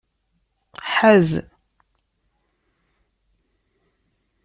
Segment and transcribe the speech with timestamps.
[0.93, 1.29] Ḥaz.